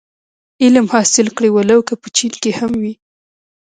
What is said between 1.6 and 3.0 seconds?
لو که په چين کي هم وي.